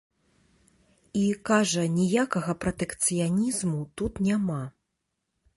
І, 1.23 1.25
кажа, 1.49 1.83
ніякага 1.99 2.51
пратэкцыянізму 2.63 3.79
тут 4.03 4.13
няма. 4.31 4.61